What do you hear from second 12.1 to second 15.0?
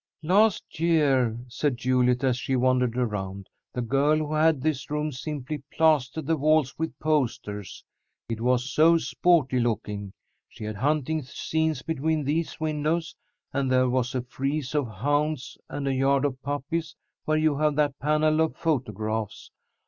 these windows, and there was a frieze of